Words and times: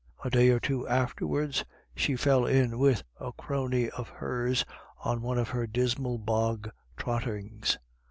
A 0.23 0.31
day 0.31 0.49
or 0.49 0.59
two 0.59 0.87
afterwards, 0.87 1.63
she 1.95 2.15
fell 2.15 2.47
in 2.47 2.79
with 2.79 3.03
a 3.19 3.31
crony 3.33 3.87
of 3.91 4.09
hers 4.09 4.65
on 5.05 5.21
one 5.21 5.37
of 5.37 5.49
her 5.49 5.67
dismal 5.67 6.17
bog 6.17 6.71
trottings. 6.97 7.77